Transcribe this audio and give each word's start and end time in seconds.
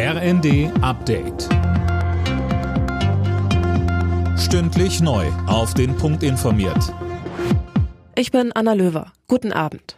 RND 0.00 0.70
Update. 0.80 1.48
Stündlich 4.38 5.00
neu. 5.00 5.26
Auf 5.48 5.74
den 5.74 5.96
Punkt 5.96 6.22
informiert. 6.22 6.94
Ich 8.14 8.30
bin 8.30 8.52
Anna 8.52 8.74
Löwer. 8.74 9.12
Guten 9.26 9.52
Abend. 9.52 9.96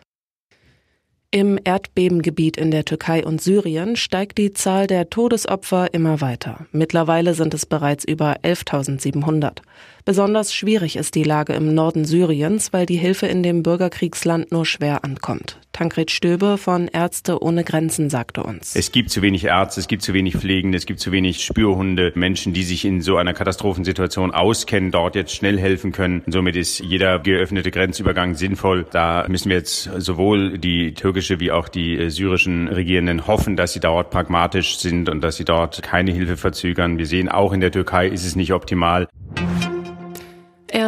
Im 1.30 1.58
Erdbebengebiet 1.62 2.56
in 2.56 2.70
der 2.70 2.86
Türkei 2.86 3.26
und 3.26 3.42
Syrien 3.42 3.94
steigt 3.94 4.38
die 4.38 4.54
Zahl 4.54 4.86
der 4.86 5.10
Todesopfer 5.10 5.92
immer 5.92 6.22
weiter. 6.22 6.66
Mittlerweile 6.72 7.34
sind 7.34 7.52
es 7.52 7.66
bereits 7.66 8.06
über 8.06 8.36
11.700. 8.40 9.58
Besonders 10.06 10.54
schwierig 10.54 10.96
ist 10.96 11.14
die 11.14 11.24
Lage 11.24 11.52
im 11.52 11.74
Norden 11.74 12.06
Syriens, 12.06 12.72
weil 12.72 12.86
die 12.86 12.96
Hilfe 12.96 13.26
in 13.26 13.42
dem 13.42 13.62
Bürgerkriegsland 13.62 14.50
nur 14.50 14.64
schwer 14.64 15.04
ankommt. 15.04 15.60
Tankred 15.80 16.10
Stöbe 16.10 16.58
von 16.58 16.88
Ärzte 16.88 17.42
ohne 17.42 17.64
Grenzen 17.64 18.10
sagte 18.10 18.42
uns. 18.42 18.76
Es 18.76 18.92
gibt 18.92 19.08
zu 19.08 19.22
wenig 19.22 19.44
Ärzte, 19.44 19.80
es 19.80 19.88
gibt 19.88 20.02
zu 20.02 20.12
wenig 20.12 20.36
Pflegende, 20.36 20.76
es 20.76 20.84
gibt 20.84 21.00
zu 21.00 21.10
wenig 21.10 21.42
Spürhunde, 21.42 22.12
Menschen, 22.16 22.52
die 22.52 22.64
sich 22.64 22.84
in 22.84 23.00
so 23.00 23.16
einer 23.16 23.32
Katastrophensituation 23.32 24.30
auskennen, 24.30 24.90
dort 24.90 25.14
jetzt 25.14 25.34
schnell 25.34 25.58
helfen 25.58 25.92
können. 25.92 26.22
Somit 26.26 26.56
ist 26.56 26.80
jeder 26.80 27.18
geöffnete 27.18 27.70
Grenzübergang 27.70 28.34
sinnvoll. 28.34 28.84
Da 28.90 29.24
müssen 29.28 29.48
wir 29.48 29.56
jetzt 29.56 29.84
sowohl 29.96 30.58
die 30.58 30.92
türkische 30.92 31.40
wie 31.40 31.50
auch 31.50 31.70
die 31.70 31.96
äh, 31.96 32.10
syrischen 32.10 32.68
Regierenden 32.68 33.26
hoffen, 33.26 33.56
dass 33.56 33.72
sie 33.72 33.80
dort 33.80 34.10
pragmatisch 34.10 34.76
sind 34.76 35.08
und 35.08 35.22
dass 35.22 35.38
sie 35.38 35.46
dort 35.46 35.82
keine 35.82 36.12
Hilfe 36.12 36.36
verzögern. 36.36 36.98
Wir 36.98 37.06
sehen 37.06 37.30
auch 37.30 37.54
in 37.54 37.60
der 37.62 37.72
Türkei 37.72 38.06
ist 38.06 38.26
es 38.26 38.36
nicht 38.36 38.52
optimal. 38.52 39.08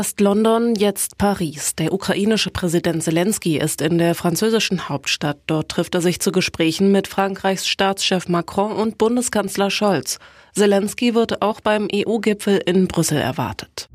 Erst 0.02 0.20
London, 0.20 0.74
jetzt 0.74 1.16
Paris. 1.16 1.76
Der 1.76 1.92
ukrainische 1.92 2.50
Präsident 2.50 3.04
Zelensky 3.04 3.56
ist 3.58 3.80
in 3.80 3.98
der 3.98 4.16
französischen 4.16 4.88
Hauptstadt. 4.88 5.38
Dort 5.46 5.68
trifft 5.68 5.94
er 5.94 6.00
sich 6.00 6.18
zu 6.18 6.32
Gesprächen 6.32 6.90
mit 6.90 7.06
Frankreichs 7.06 7.68
Staatschef 7.68 8.26
Macron 8.26 8.72
und 8.72 8.98
Bundeskanzler 8.98 9.70
Scholz. 9.70 10.18
Zelensky 10.56 11.14
wird 11.14 11.40
auch 11.40 11.60
beim 11.60 11.86
EU-Gipfel 11.94 12.56
in 12.66 12.88
Brüssel 12.88 13.18
erwartet. 13.18 13.88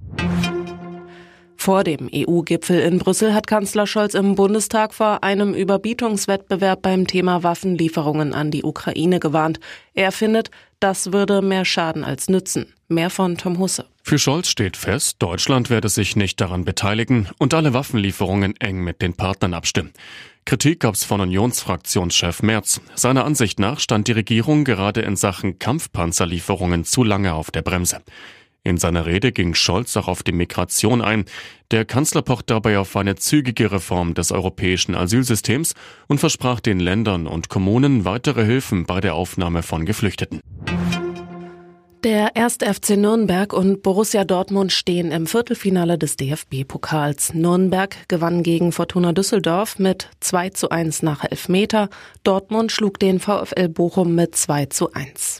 Vor 1.68 1.84
dem 1.84 2.10
EU-Gipfel 2.16 2.80
in 2.80 2.98
Brüssel 2.98 3.34
hat 3.34 3.46
Kanzler 3.46 3.88
Scholz 3.88 4.14
im 4.14 4.36
Bundestag 4.36 4.94
vor 4.94 5.22
einem 5.26 5.54
Überbietungswettbewerb 5.54 6.82
beim 6.82 7.08
Thema 7.08 7.44
Waffenlieferungen 7.44 8.34
an 8.34 8.52
die 8.52 8.64
Ukraine 8.64 9.20
gewarnt. 9.20 9.60
Er 9.94 10.14
findet, 10.14 10.50
das 10.80 11.12
würde 11.12 11.42
mehr 11.42 11.66
schaden 11.66 12.06
als 12.06 12.30
nützen. 12.30 12.73
Mehr 12.88 13.10
von 13.10 13.38
Tom 13.38 13.60
Husse. 13.60 13.86
Für 14.02 14.18
Scholz 14.18 14.48
steht 14.48 14.78
fest, 14.78 15.18
Deutschland 15.20 15.70
werde 15.70 15.90
sich 15.90 16.16
nicht 16.16 16.40
daran 16.40 16.64
beteiligen 16.64 17.28
und 17.38 17.54
alle 17.54 17.73
Waffenlieferungen 17.73 18.56
eng 18.62 18.82
mit 18.82 19.02
den 19.02 19.16
Partnern 19.16 19.54
abstimmen. 19.54 19.92
Kritik 20.45 20.80
gab's 20.80 21.04
von 21.04 21.20
Unionsfraktionschef 21.20 22.44
Merz. 22.44 22.80
Seiner 22.95 23.26
Ansicht 23.26 23.60
nach 23.60 23.82
stand 23.82 24.08
die 24.08 24.14
Regierung 24.14 24.64
gerade 24.64 25.02
in 25.02 25.18
Sachen 25.18 25.60
Kampfpanzerlieferungen 25.60 26.86
zu 26.86 27.04
lange 27.04 27.34
auf 27.34 27.52
der 27.52 27.62
Bremse. 27.62 28.02
In 28.68 28.76
seiner 28.76 29.06
Rede 29.06 29.32
ging 29.32 29.54
Scholz 29.54 29.96
auch 29.96 30.10
auf 30.10 30.23
die 30.23 30.34
Migration 30.34 31.02
ein. 31.02 31.23
Der 31.72 31.86
Kanzler 31.86 32.22
pocht 32.22 32.50
dabei 32.50 32.80
auf 32.80 32.98
eine 32.98 33.16
zügige 33.16 33.72
Reform 33.72 34.14
des 34.14 34.34
europäischen 34.34 34.94
Asylsystems 34.94 35.73
und 36.08 36.18
versprach 36.18 36.60
den 36.60 36.82
Ländern 36.82 37.28
und 37.28 37.48
Kommunen 37.48 38.04
weitere 38.04 38.44
Hilfen 38.44 38.86
bei 38.86 39.00
der 39.00 39.16
Aufnahme 39.16 39.64
von 39.64 39.86
Geflüchteten. 39.86 40.42
Der 42.04 42.36
1. 42.36 42.58
FC 42.62 42.98
Nürnberg 42.98 43.54
und 43.54 43.84
Borussia 43.84 44.26
Dortmund 44.26 44.73
stehen 44.73 45.12
im 45.14 45.28
Viertelfinale 45.28 45.98
des 45.98 46.18
DFB-Pokals. 46.18 47.36
Nürnberg 47.36 47.95
gewann 48.10 48.44
gegen 48.44 48.73
Fortuna 48.73 49.14
Düsseldorf 49.14 49.80
mit 49.80 50.10
2 50.20 50.50
zu 50.50 50.70
1 50.72 51.04
nach 51.04 51.23
Elfmeter. 51.23 51.88
Dortmund 52.26 52.73
schlug 52.73 53.00
den 53.00 53.22
VfL 53.22 53.70
Bochum 53.70 54.14
mit 54.14 54.36
2 54.36 54.66
zu 54.66 54.92
1. 54.92 55.40